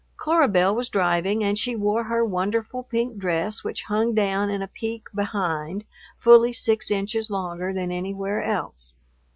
Cora 0.17 0.47
Belle 0.47 0.73
was 0.75 0.89
driving 0.89 1.43
and 1.43 1.59
she 1.59 1.75
wore 1.75 2.05
her 2.05 2.25
wonderful 2.25 2.81
pink 2.81 3.17
dress 3.19 3.63
which 3.63 3.83
hung 3.83 4.15
down 4.15 4.49
in 4.49 4.63
a 4.63 4.67
peak 4.67 5.03
behind, 5.13 5.85
fully 6.17 6.53
six 6.53 6.89
inches 6.89 7.29
longer 7.29 7.71
than 7.71 7.91
anywhere 7.91 8.41
else. 8.41 8.95